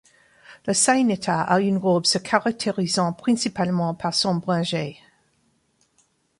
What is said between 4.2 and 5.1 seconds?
bringé.